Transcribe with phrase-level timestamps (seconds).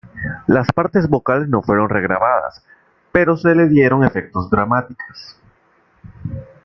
[0.47, 2.65] Las partes vocales no fueron regrabadas,
[3.11, 5.39] pero se les dieron efectos dramáticas.